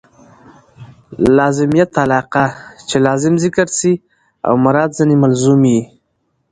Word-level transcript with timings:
لازمیت 1.35 1.91
علاقه؛ 2.05 2.45
چي 2.87 2.97
لازم 3.05 3.33
ذکر 3.43 3.67
سي 3.79 3.91
او 4.47 4.53
مراد 4.65 4.89
ځني 4.97 5.15
ملزوم 5.23 5.61
يي. 5.73 5.81